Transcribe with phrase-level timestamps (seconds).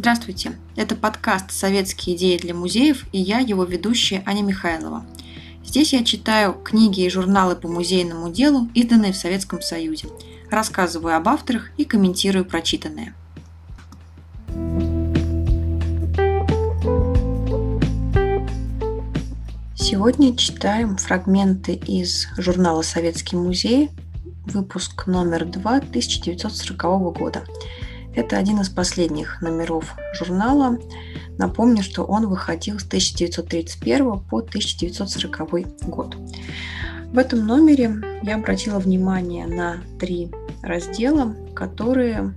[0.00, 0.52] Здравствуйте!
[0.76, 5.04] Это подкаст «Советские идеи для музеев» и я, его ведущая Аня Михайлова.
[5.64, 10.06] Здесь я читаю книги и журналы по музейному делу, изданные в Советском Союзе,
[10.52, 13.12] рассказываю об авторах и комментирую прочитанное.
[19.74, 23.90] Сегодня читаем фрагменты из журнала «Советский музей»,
[24.46, 27.44] выпуск номер 2 1940 года–
[28.14, 30.78] это один из последних номеров журнала.
[31.38, 36.16] Напомню, что он выходил с 1931 по 1940 год.
[37.12, 40.30] В этом номере я обратила внимание на три
[40.62, 42.34] раздела, которые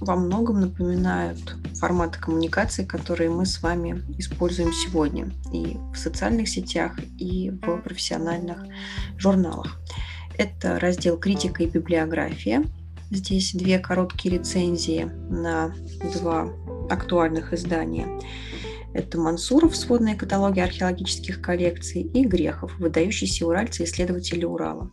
[0.00, 6.98] во многом напоминают форматы коммуникации, которые мы с вами используем сегодня и в социальных сетях,
[7.18, 8.58] и в профессиональных
[9.18, 9.80] журналах.
[10.36, 12.64] Это раздел «Критика и библиография»,
[13.14, 15.72] Здесь две короткие рецензии на
[16.16, 16.48] два
[16.90, 18.08] актуальных издания.
[18.92, 24.90] Это Мансуров «Сводные каталоги археологических коллекций» и Грехов «Выдающиеся уральцы исследователи Урала».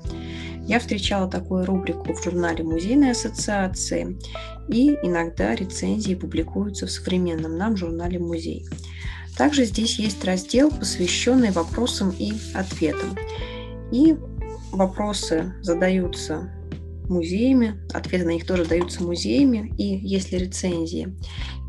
[0.67, 4.19] Я встречала такую рубрику в журнале Музейной ассоциации,
[4.67, 8.67] и иногда рецензии публикуются в современном нам журнале «Музей».
[9.35, 13.17] Также здесь есть раздел, посвященный вопросам и ответам.
[13.91, 14.15] И
[14.71, 16.51] вопросы задаются
[17.09, 21.15] музеями, ответы на них тоже даются музеями, и если рецензии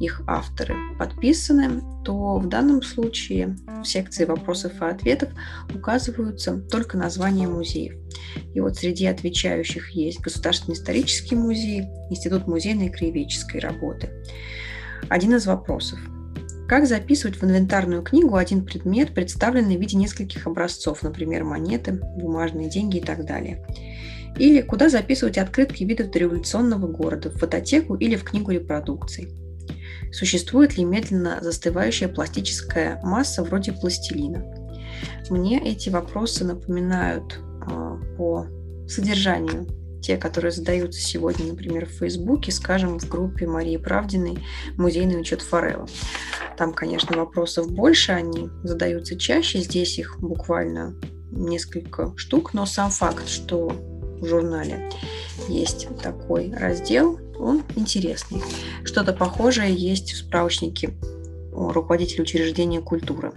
[0.01, 5.31] их авторы подписаны, то в данном случае в секции вопросов и ответов
[5.75, 7.95] указываются только названия музеев.
[8.55, 14.11] И вот среди отвечающих есть Государственный исторический музей, Институт музейной и краеведческой работы.
[15.09, 15.99] Один из вопросов.
[16.69, 22.71] Как записывать в инвентарную книгу один предмет, представленный в виде нескольких образцов, например, монеты, бумажные
[22.71, 23.63] деньги и так далее?
[24.39, 29.29] Или куда записывать открытки видов дореволюционного города, в фототеку или в книгу репродукций.
[30.13, 34.45] Существует ли медленно застывающая пластическая масса вроде пластилина?
[35.31, 38.47] Мне эти вопросы напоминают э, по
[38.89, 39.67] содержанию
[40.03, 44.39] те, которые задаются сегодня, например, в Фейсбуке, скажем, в группе Марии Правдиной
[44.77, 45.87] «Музейный учет Форелла».
[46.59, 50.95] Там, конечно, вопросов больше, они задаются чаще, здесь их буквально
[51.31, 53.73] несколько штук, но сам факт, что
[54.23, 54.89] в журнале
[55.49, 58.41] есть такой раздел, он интересный.
[58.85, 60.95] Что-то похожее есть в справочнике
[61.53, 63.33] руководителя учреждения культуры.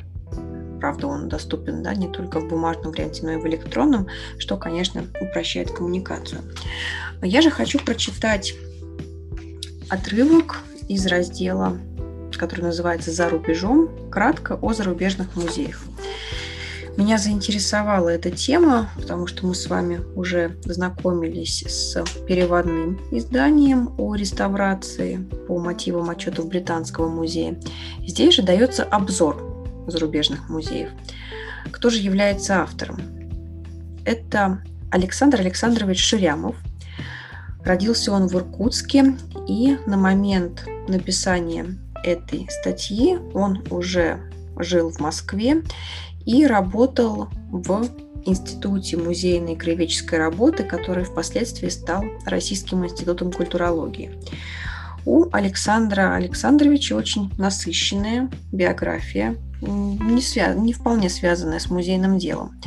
[0.79, 4.07] Правда, он доступен да, не только в бумажном варианте, но и в электронном,
[4.38, 6.41] что, конечно, упрощает коммуникацию.
[7.23, 8.53] Я же хочу прочитать
[9.90, 11.78] отрывок из раздела,
[12.38, 15.81] который называется «За рубежом», кратко о зарубежных музеях.
[16.98, 24.16] Меня заинтересовала эта тема, потому что мы с вами уже знакомились с переводным изданием о
[24.16, 25.18] реставрации
[25.48, 27.60] по мотивам отчетов Британского музея.
[28.08, 30.90] Здесь же дается обзор зарубежных музеев.
[31.70, 33.02] Кто же является автором?
[34.06, 36.56] Это Александр Александрович Ширямов.
[37.66, 39.18] Родился он в Иркутске,
[39.50, 41.66] и на момент написания
[42.06, 44.20] этой статьи он уже
[44.58, 45.64] жил в Москве
[46.26, 47.88] и работал в
[48.26, 54.12] Институте музейной краеведческой работы, который впоследствии стал Российским институтом культурологии.
[55.06, 60.56] У Александра Александровича очень насыщенная биография, не, связ...
[60.58, 62.60] не вполне связанная с музейным делом.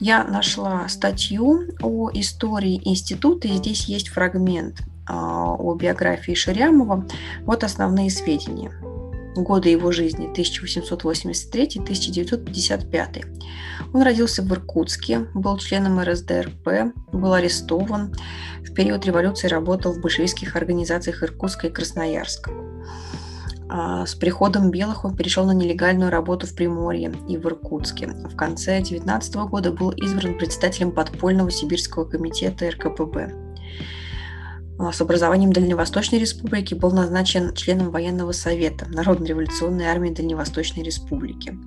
[0.00, 7.06] Я нашла статью о истории института, и здесь есть фрагмент а, о биографии Ширямова.
[7.42, 8.72] Вот основные сведения
[9.42, 13.24] годы его жизни 1883-1955.
[13.92, 18.12] Он родился в Иркутске, был членом РСДРП, был арестован.
[18.60, 22.50] В период революции работал в большевистских организациях Иркутска и Красноярска.
[23.68, 28.06] А с приходом белых он перешел на нелегальную работу в Приморье и в Иркутске.
[28.06, 33.32] В конце 19 года был избран председателем подпольного сибирского комитета РКПБ.
[34.78, 41.58] А, с образованием Дальневосточной Республики был назначен членом военного совета Народной революционной армии Дальневосточной Республики.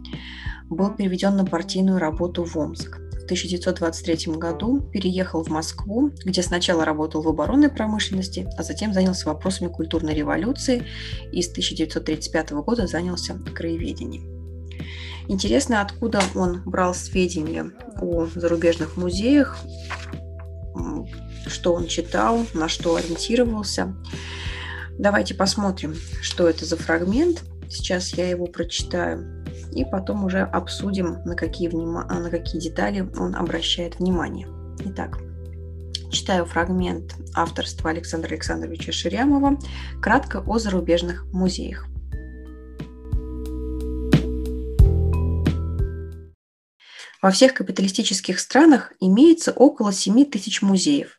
[0.70, 2.98] Был переведен на партийную работу в Омск.
[2.98, 9.28] В 1923 году переехал в Москву, где сначала работал в оборонной промышленности, а затем занялся
[9.28, 10.84] вопросами культурной революции
[11.32, 14.40] и с 1935 года занялся краеведением.
[15.28, 17.72] Интересно, откуда он брал сведения
[18.02, 19.58] о зарубежных музеях,
[21.50, 23.96] что он читал, на что ориентировался.
[24.98, 27.44] Давайте посмотрим, что это за фрагмент.
[27.69, 29.40] Сейчас я его прочитаю
[29.74, 31.98] и потом уже обсудим, на какие, вним...
[31.98, 34.48] А, на какие детали он обращает внимание.
[34.86, 35.19] Итак,
[36.12, 39.60] читаю фрагмент авторства Александра Александровича Ширямова
[40.02, 41.86] «Кратко о зарубежных музеях».
[47.22, 51.19] Во всех капиталистических странах имеется около 7 тысяч музеев.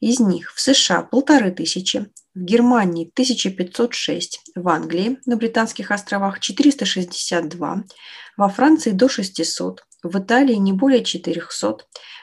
[0.00, 7.84] Из них в США полторы тысячи, в Германии 1506, в Англии на Британских островах 462,
[8.36, 11.78] во Франции до 600, в Италии не более 400, в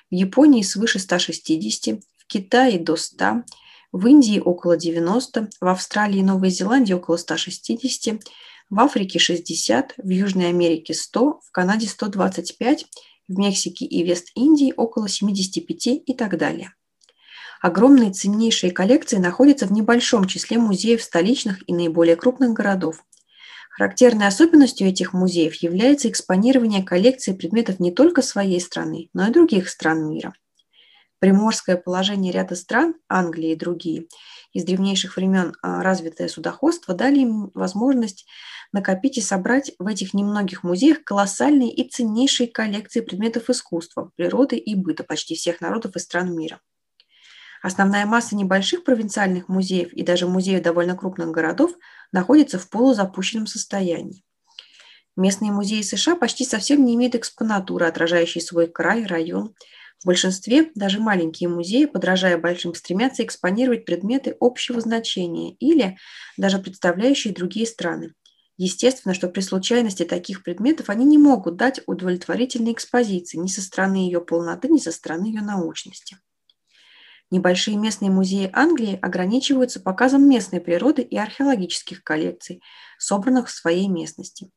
[0.09, 3.43] Японии свыше 160, в Китае до 100,
[3.91, 8.21] в Индии около 90, в Австралии и Новой Зеландии около 160,
[8.69, 12.85] в Африке 60, в Южной Америке 100, в Канаде 125,
[13.27, 16.73] в Мексике и Вест-Индии около 75 и так далее.
[17.61, 23.03] Огромные ценнейшие коллекции находятся в небольшом числе музеев столичных и наиболее крупных городов.
[23.71, 29.69] Характерной особенностью этих музеев является экспонирование коллекции предметов не только своей страны, но и других
[29.69, 30.33] стран мира–
[31.19, 34.05] Приморское положение ряда стран, Англии и другие,
[34.53, 38.27] из древнейших времен а, развитое судоходство дали им возможность
[38.73, 44.75] накопить и собрать в этих немногих музеях колоссальные и ценнейшие коллекции предметов искусства, природы и
[44.75, 46.59] быта почти всех народов и стран мира.
[47.65, 51.71] Основная масса небольших провинциальных музеев и даже музеев довольно крупных городов
[52.11, 54.23] находится в полузапущенном состоянии.
[55.15, 59.55] Местные музеи США почти совсем не имеют экспонатуры, отражающей свой край, район,
[59.97, 65.97] в большинстве даже маленькие музеи, подражая большим, стремятся экспонировать предметы общего значения или
[66.37, 68.13] даже представляющие другие страны.
[68.57, 73.95] Естественно, что при случайности таких предметов они не могут дать удовлетворительной экспозиции ни со стороны
[73.95, 76.17] ее полноты, ни со стороны ее научности.
[77.35, 82.61] Небольшие местные музеи Англии ограничиваются показом местной природы и археологических коллекций,
[82.97, 84.51] собранных в своей местности.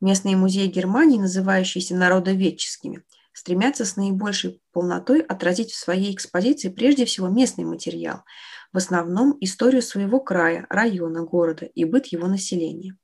[0.00, 7.28] Местные музеи Германии, называющиеся народоведческими– стремятся с наибольшей полнотой отразить в своей экспозиции прежде всего
[7.28, 8.24] местный материал,
[8.72, 12.96] в основном историю своего края, района, города и быт его населения.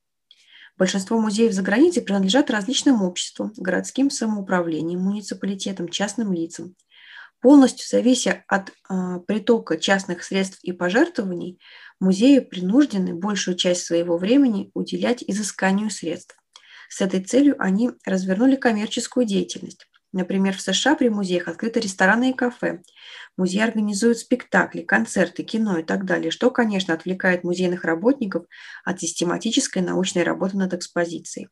[0.76, 6.74] Большинство музеев за границей принадлежат различным обществам, городским самоуправлениям, муниципалитетам, частным лицам.
[7.44, 11.60] Полностью завися от э, притока частных средств и пожертвований,
[12.00, 16.38] музеи принуждены большую часть своего времени уделять изысканию средств.
[16.88, 19.86] С этой целью они развернули коммерческую деятельность.
[20.12, 22.80] Например, в США при музеях открыты рестораны и кафе.
[23.36, 28.46] Музеи организуют спектакли, концерты, кино и так далее, что, конечно, отвлекает музейных работников
[28.86, 31.48] от систематической научной работы над экспозицией.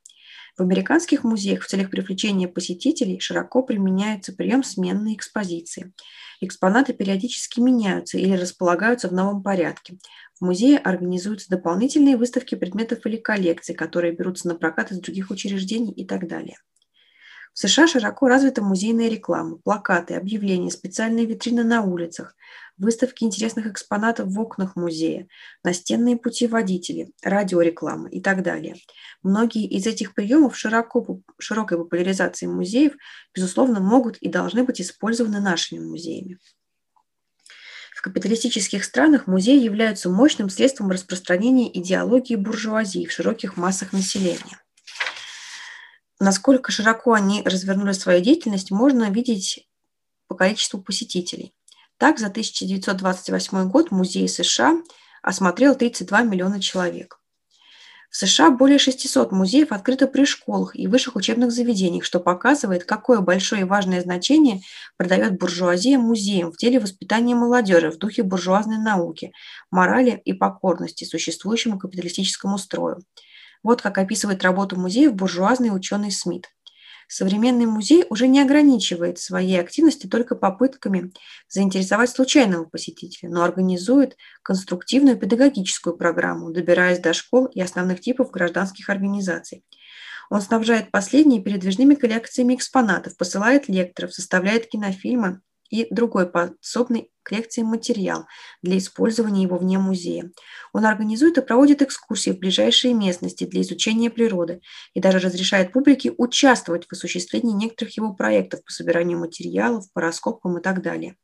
[0.58, 5.94] В американских музеях в целях привлечения посетителей широко применяется прием сменной экспозиции.
[6.42, 9.96] Экспонаты периодически меняются или располагаются в новом порядке.
[10.38, 15.92] В музее организуются дополнительные выставки предметов или коллекций, которые берутся на прокат из других учреждений
[15.92, 16.58] и так далее.
[17.54, 22.34] В США широко развита музейная реклама, плакаты, объявления, специальные витрины на улицах,
[22.82, 25.28] выставки интересных экспонатов в окнах музея,
[25.64, 28.76] настенные путеводители, радиореклама и так далее.
[29.22, 32.92] Многие из этих приемов широко, широкой популяризации музеев,
[33.34, 36.38] безусловно, могут и должны быть использованы нашими музеями.
[37.94, 44.60] В капиталистических странах музеи являются мощным средством распространения идеологии буржуазии в широких массах населения.
[46.18, 49.68] Насколько широко они развернули свою деятельность, можно видеть
[50.26, 51.54] по количеству посетителей.
[52.02, 54.82] Так, за 1928 год музей США
[55.22, 57.20] осмотрел 32 миллиона человек.
[58.10, 63.20] В США более 600 музеев открыто при школах и высших учебных заведениях, что показывает, какое
[63.20, 64.62] большое и важное значение
[64.96, 69.32] придает буржуазия музеям в деле воспитания молодежи в духе буржуазной науки,
[69.70, 72.98] морали и покорности существующему капиталистическому строю.
[73.62, 76.48] Вот как описывает работу музеев буржуазный ученый Смит.
[77.14, 81.12] Современный музей уже не ограничивает своей активности только попытками
[81.46, 88.88] заинтересовать случайного посетителя, но организует конструктивную педагогическую программу, добираясь до школ и основных типов гражданских
[88.88, 89.62] организаций.
[90.30, 95.42] Он снабжает последние передвижными коллекциями экспонатов, посылает лекторов, составляет кинофильмы
[95.72, 98.26] и другой подсобный к лекциям материал
[98.62, 100.30] для использования его вне музея.
[100.74, 104.60] Он организует и проводит экскурсии в ближайшие местности для изучения природы
[104.92, 110.58] и даже разрешает публике участвовать в осуществлении некоторых его проектов по собиранию материалов, по раскопкам
[110.58, 111.16] и так далее.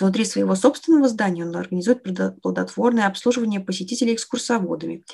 [0.00, 2.02] Внутри своего собственного здания он организует
[2.42, 5.04] плодотворное обслуживание посетителей экскурсоводами,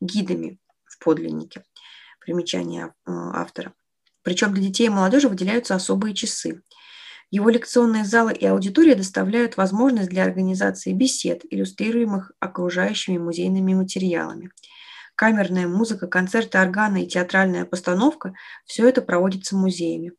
[0.00, 1.64] гидами в подлиннике.
[2.20, 3.74] Примечание э, автора.
[4.22, 6.62] Причем для детей и молодежи выделяются особые часы.
[7.30, 14.50] Его лекционные залы и аудитория доставляют возможность для организации бесед, иллюстрируемых окружающими музейными материалами.
[15.14, 18.32] Камерная музыка, концерты органа и театральная постановка–
[18.64, 20.12] все это проводится музеями.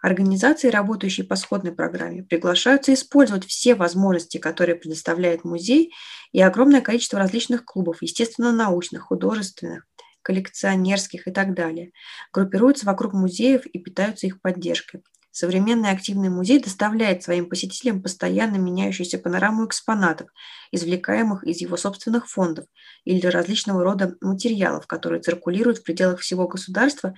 [0.00, 5.92] Организации, работающие по сходной программе, приглашаются использовать все возможности, которые предоставляет музей,
[6.32, 9.86] и огромное количество различных клубов, естественно, научных, художественных,
[10.22, 11.92] коллекционерских и так далее,
[12.32, 15.02] группируются вокруг музеев и питаются их поддержкой.
[15.36, 20.28] Современный активный музей доставляет своим посетителям постоянно меняющуюся панораму экспонатов,
[20.70, 22.66] извлекаемых из его собственных фондов
[23.04, 27.16] или различного рода материалов, которые циркулируют в пределах всего государства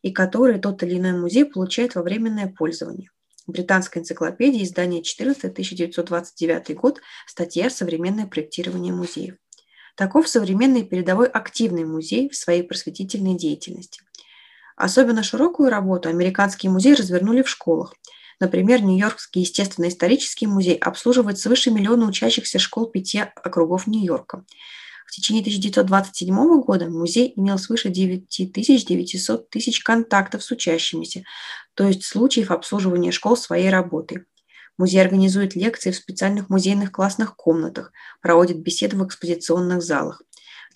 [0.00, 3.10] и которые тот или иной музей получает во временное пользование.
[3.46, 9.34] Британская энциклопедия, издание 14, 1929 год, статья «Современное проектирование музеев».
[9.94, 14.00] Таков современный передовой активный музей в своей просветительной деятельности.
[14.78, 17.94] Особенно широкую работу американские музеи развернули в школах.
[18.38, 24.44] Например, Нью-Йоркский естественно-исторический музей обслуживает свыше миллиона учащихся школ пяти округов Нью-Йорка.
[25.04, 31.24] В течение 1927 года музей имел свыше 9900 тысяч контактов с учащимися,
[31.74, 34.26] то есть случаев обслуживания школ своей работой.
[34.76, 37.90] Музей организует лекции в специальных музейных классных комнатах,
[38.22, 40.22] проводит беседы в экспозиционных залах.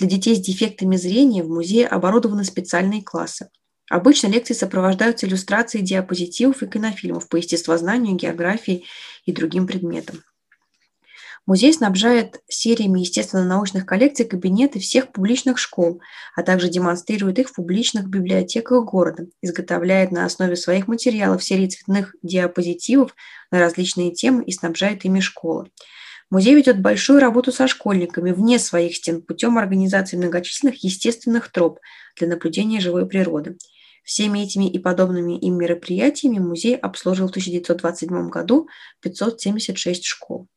[0.01, 3.49] Для детей с дефектами зрения в музее оборудованы специальные классы–
[3.91, 8.85] Обычно лекции сопровождаются иллюстрацией диапозитивов и кинофильмов по естествознанию, географии
[9.27, 10.23] и другим предметам.
[11.45, 16.01] Музей снабжает сериями естественно-научных коллекций кабинеты всех публичных школ,
[16.37, 22.15] а также демонстрирует их в публичных библиотеках города, изготовляет на основе своих материалов серии цветных
[22.23, 23.17] диапозитивов
[23.51, 25.69] на различные темы и снабжает ими школы.
[26.33, 31.79] Музей ведет большую работу со школьниками вне своих стен путем организации многочисленных естественных троп
[32.17, 33.57] для наблюдения живой природы–
[34.05, 38.69] Всеми этими и подобными им мероприятиями музей обслужил в 1927 году
[39.01, 40.49] 576 школ.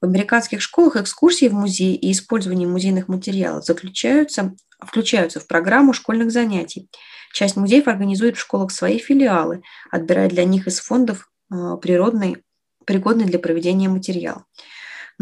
[0.00, 6.32] В американских школах экскурсии в музей и использование музейных материалов заключаются, включаются в программу школьных
[6.32, 6.88] занятий.
[7.32, 12.42] Часть музеев организует в школах свои филиалы, отбирая для них из фондов а, природный,
[12.84, 14.44] пригодный для проведения материал.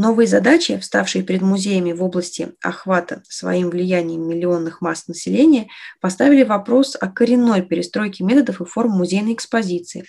[0.00, 5.68] Новые задачи, вставшие перед музеями в области охвата своим влиянием миллионных масс населения,
[6.00, 10.06] поставили вопрос о коренной перестройке методов и форм музейной экспозиции.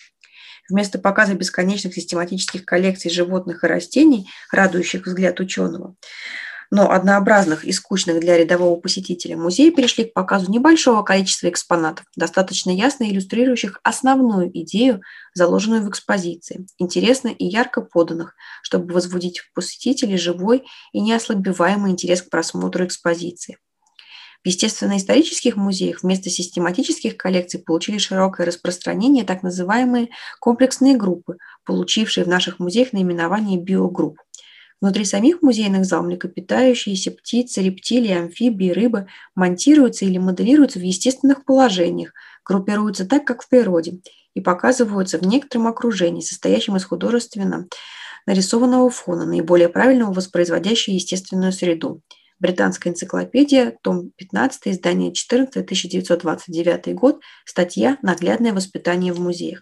[0.70, 5.96] Вместо показа бесконечных систематических коллекций животных и растений, радующих взгляд ученого,
[6.72, 12.72] но однообразных и скучных для рядового посетителя, музеи перешли к показу небольшого количества экспонатов, достаточно
[12.72, 15.01] ясно иллюстрирующих основную идею,
[15.34, 20.63] заложенную в экспозиции, интересно и ярко поданных, чтобы возводить в посетителей живой
[20.94, 23.58] и неослабеваемый интерес к просмотру экспозиции.
[24.44, 30.10] В естественно-исторических музеях вместо систематических коллекций получили широкое распространение так называемые
[30.40, 34.18] комплексные группы, получившие в наших музеях наименование биогрупп.
[34.82, 42.14] Внутри самих музейных зал млекопитающиеся птицы, рептилии, амфибии, рыбы монтируются или моделируются в естественных положениях,
[42.44, 44.02] группируются так, как в природе,
[44.34, 47.68] и показываются в некотором окружении, состоящем из художественно
[48.26, 52.02] нарисованного фона, наиболее правильного воспроизводящего естественную среду.
[52.40, 59.62] Британская энциклопедия, том 15, издание 14, 1929 год, статья «Наглядное воспитание в музеях».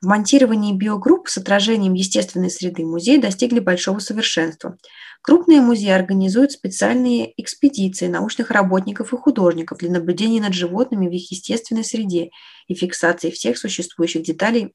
[0.00, 4.76] В монтировании биогрупп с отражением естественной среды музей достигли большого совершенства.
[5.22, 11.32] Крупные музеи организуют специальные экспедиции научных работников и художников для наблюдения над животными в их
[11.32, 12.30] естественной среде
[12.68, 14.74] и фиксации всех существующих деталей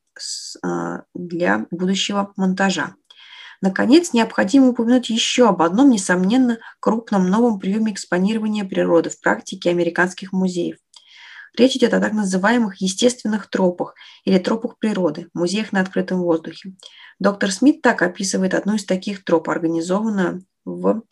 [0.61, 2.95] а, для будущего монтажа.
[3.61, 10.33] Наконец, необходимо упомянуть еще об одном, несомненно, крупном новом приеме экспонирования природы в практике американских
[10.33, 10.75] музеев.
[11.55, 13.93] Речь идет о так называемых естественных тропах
[14.25, 16.73] или тропах природы, музеях на открытом воздухе.
[17.19, 21.03] Доктор Смит так описывает одну из таких троп, организованную в,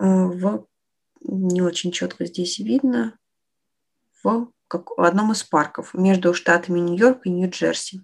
[0.00, 0.66] э, в
[1.20, 3.16] не очень четко здесь видно,
[4.22, 8.00] в, как, в одном из парков между штатами Нью-Йорк и Нью-Джерси.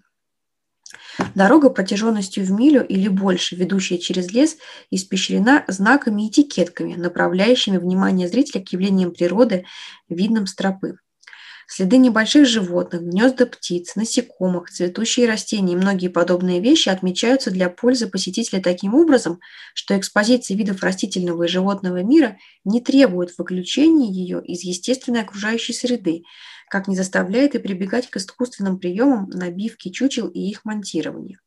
[1.35, 4.57] Дорога протяженностью в милю или больше, ведущая через лес,
[4.91, 9.67] испещрена знаками и этикетками, направляющими внимание зрителя к явлениям природы,
[10.09, 10.99] видным с тропы.
[11.71, 18.09] Следы небольших животных, гнезда птиц, насекомых, цветущие растения и многие подобные вещи отмечаются для пользы
[18.09, 19.39] посетителя таким образом,
[19.75, 26.23] что экспозиция видов растительного и животного мира не требует выключения ее из естественной окружающей среды,
[26.71, 31.39] как не заставляет и прибегать к искусственным приемам набивки чучел и их монтирования.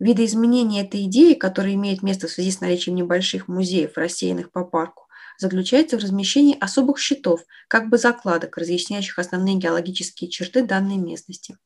[0.00, 5.07] Видоизменение этой идеи, которая имеет место в связи с наличием небольших музеев, рассеянных по парку,
[5.38, 11.56] заключается в размещении особых щитов, как бы закладок, разъясняющих основные геологические черты данной местности.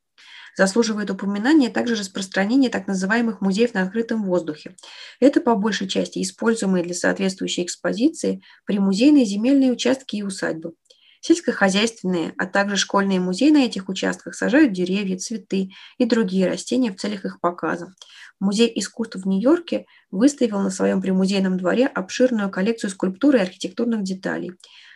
[0.57, 4.76] Заслуживает упоминания также распространение так называемых музеев на открытом воздухе.
[5.21, 10.75] Это по большей части используемые для соответствующей экспозиции примузейные земельные участки и усадьбы.
[11.23, 16.97] Сельскохозяйственные, а также школьные музеи на этих участках сажают деревья, цветы и другие растения в
[16.97, 17.95] целях их показа.
[18.41, 24.55] Музей искусств в Нью-Йорке выставил на своем примузейном дворе обширную коллекцию скульптур и архитектурных деталей.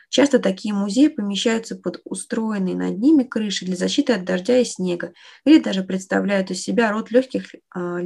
[0.09, 5.13] Часто такие музеи помещаются под устроенные над ними крыши для защиты от дождя и снега
[5.45, 8.01] или даже представляют из себя род легких а,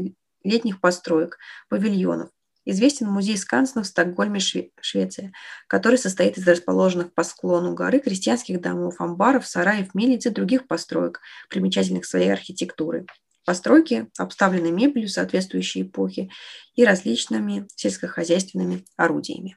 [0.45, 1.39] летних построек,
[1.71, 2.29] павильонов.
[2.71, 5.33] Известен музей Скансена в Стокгольме, Швеция,
[5.67, 11.21] который состоит из расположенных по склону горы крестьянских домов, амбаров, сараев, мельниц и других построек,
[11.49, 13.07] примечательных своей архитектурой.
[13.45, 16.31] Постройки обставлены мебелью соответствующей эпохи
[16.77, 19.57] и различными сельскохозяйственными орудиями.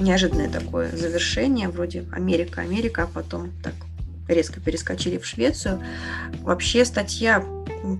[0.00, 3.74] Неожиданное такое завершение, вроде Америка, Америка, а потом так
[4.28, 5.82] резко перескочили в Швецию.
[6.40, 7.44] Вообще статья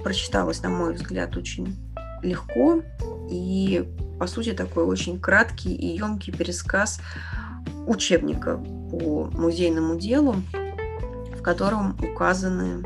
[0.03, 1.77] прочиталась, на мой взгляд, очень
[2.23, 2.83] легко
[3.31, 3.89] и,
[4.19, 7.01] по сути, такой очень краткий и емкий пересказ
[7.87, 10.37] учебника по музейному делу,
[11.37, 12.85] в котором указаны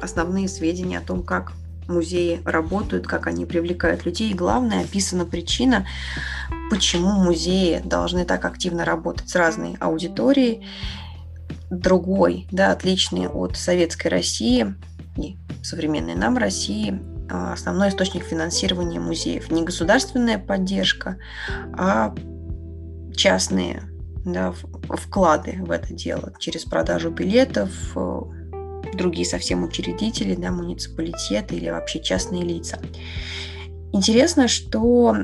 [0.00, 1.52] основные сведения о том, как
[1.88, 4.30] музеи работают, как они привлекают людей.
[4.30, 5.86] И главное, описана причина,
[6.70, 10.66] почему музеи должны так активно работать с разной аудиторией
[11.80, 14.74] другой, да, отличный от советской России
[15.16, 17.00] и современной нам России,
[17.30, 19.50] а, основной источник финансирования музеев.
[19.50, 21.18] Не государственная поддержка,
[21.72, 22.14] а
[23.14, 23.82] частные
[24.24, 24.52] да,
[24.88, 28.20] вклады в это дело через продажу билетов, э,
[28.94, 32.78] другие совсем учредители, да, муниципалитеты или вообще частные лица.
[33.92, 35.16] Интересно, что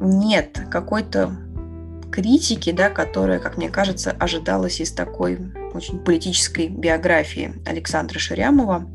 [0.00, 1.36] нет какой-то
[2.10, 5.38] критики, да, которая, как мне кажется, ожидалась из такой
[5.72, 8.90] очень политической биографии Александра Ширямова.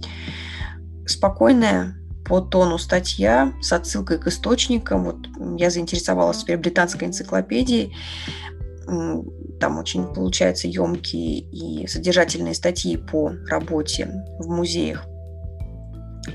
[1.06, 1.96] Спокойная
[2.26, 5.06] по тону статья с отсылкой к источникам.
[5.06, 7.96] Вот я заинтересовалась теперь британской энциклопедией.
[8.86, 15.06] Там очень получаются емкие и содержательные статьи по работе в музеях.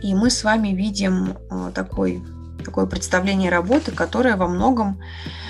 [0.02, 2.22] И мы с вами видим э, такой,
[2.60, 5.00] такое представление работы, которое во многом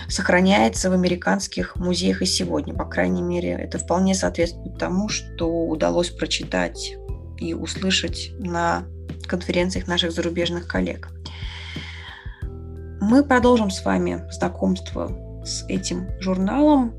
[0.09, 2.75] сохраняется в американских музеях и сегодня.
[2.75, 6.95] По крайней мере, это вполне соответствует тому, что удалось прочитать
[7.39, 8.85] и услышать на
[9.27, 11.09] конференциях наших зарубежных коллег.
[13.01, 15.11] Мы продолжим с вами знакомство
[15.45, 16.95] с этим журналом.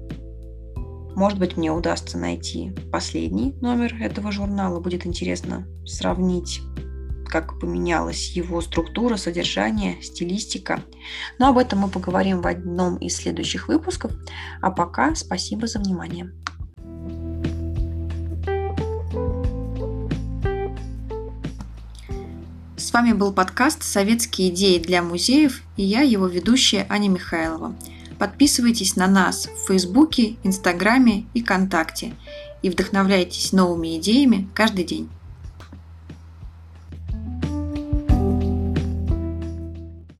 [1.15, 4.79] Может быть, мне удастся найти последний номер этого журнала.
[4.79, 6.61] Будет интересно сравнить
[7.31, 10.83] как поменялась его структура, содержание, стилистика.
[11.39, 14.11] Но об этом мы поговорим в одном из следующих выпусков.
[14.61, 16.31] А пока спасибо за внимание.
[22.75, 27.73] С вами был подкаст «Советские идеи для музеев» и я, его ведущая Аня Михайлова.
[28.19, 32.13] Подписывайтесь на нас в Фейсбуке, Инстаграме и ВКонтакте
[32.61, 35.09] и вдохновляйтесь новыми идеями каждый день.